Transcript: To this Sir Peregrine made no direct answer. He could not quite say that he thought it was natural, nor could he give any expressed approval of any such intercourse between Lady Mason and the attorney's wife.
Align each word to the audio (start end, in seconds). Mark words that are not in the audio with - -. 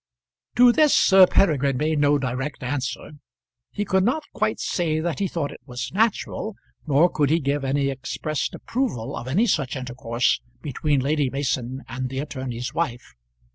To 0.55 0.71
this 0.71 0.95
Sir 0.95 1.27
Peregrine 1.27 1.77
made 1.77 1.99
no 1.99 2.17
direct 2.17 2.63
answer. 2.63 3.11
He 3.69 3.85
could 3.85 4.03
not 4.03 4.23
quite 4.33 4.59
say 4.59 4.99
that 4.99 5.19
he 5.19 5.27
thought 5.27 5.51
it 5.51 5.61
was 5.67 5.91
natural, 5.93 6.55
nor 6.87 7.07
could 7.07 7.29
he 7.29 7.39
give 7.39 7.63
any 7.63 7.89
expressed 7.91 8.55
approval 8.55 9.15
of 9.15 9.27
any 9.27 9.45
such 9.45 9.75
intercourse 9.75 10.41
between 10.63 11.01
Lady 11.01 11.29
Mason 11.29 11.83
and 11.87 12.09
the 12.09 12.17
attorney's 12.17 12.73
wife. 12.73 13.13